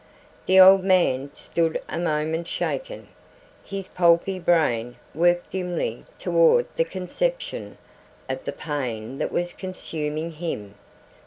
[0.47, 3.07] The old man stood a moment, shaken.
[3.63, 7.77] His pulpy brain worked dimly toward the conception
[8.27, 10.73] of the pain that was consuming him.